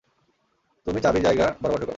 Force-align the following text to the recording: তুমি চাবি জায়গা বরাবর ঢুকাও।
তুমি 0.87 0.99
চাবি 1.01 1.19
জায়গা 1.19 1.47
বরাবর 1.61 1.79
ঢুকাও। 1.79 1.89